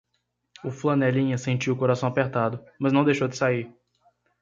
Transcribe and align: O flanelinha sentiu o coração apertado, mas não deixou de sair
O 0.63 0.71
flanelinha 0.71 1.37
sentiu 1.37 1.75
o 1.75 1.77
coração 1.77 2.09
apertado, 2.09 2.65
mas 2.79 2.91
não 2.91 3.05
deixou 3.05 3.27
de 3.27 3.37
sair 3.37 3.71